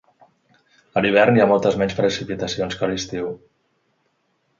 [0.95, 3.29] A l'hivern hi ha moltes menys precipitacions que a l'estiu.